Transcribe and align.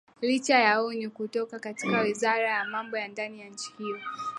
licha 0.27 0.57
ya 0.59 0.81
onyo 0.83 1.09
kutoka 1.11 1.59
katika 1.59 1.99
wizara 2.01 2.49
ya 2.51 2.65
mambo 2.65 2.97
ya 2.97 3.07
ndani 3.07 3.41
ya 3.41 3.49
nchi 3.49 3.73
hiyo 3.77 3.99